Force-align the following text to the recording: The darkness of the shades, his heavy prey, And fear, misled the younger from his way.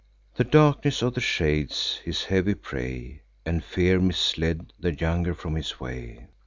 The 0.33 0.43
darkness 0.43 1.03
of 1.03 1.13
the 1.13 1.21
shades, 1.21 1.97
his 2.03 2.23
heavy 2.23 2.55
prey, 2.55 3.21
And 3.45 3.63
fear, 3.63 3.99
misled 3.99 4.73
the 4.79 4.95
younger 4.95 5.35
from 5.35 5.53
his 5.55 5.79
way. 5.79 6.25